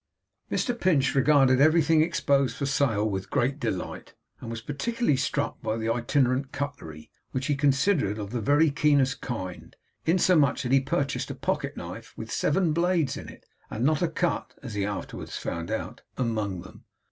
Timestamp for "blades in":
12.73-13.29